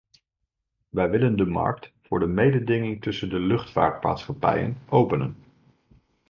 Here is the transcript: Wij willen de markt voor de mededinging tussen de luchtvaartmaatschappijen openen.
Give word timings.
Wij 0.89 1.09
willen 1.09 1.37
de 1.37 1.45
markt 1.45 1.91
voor 2.01 2.19
de 2.19 2.25
mededinging 2.27 3.01
tussen 3.01 3.29
de 3.29 3.39
luchtvaartmaatschappijen 3.39 4.77
openen. 4.89 5.35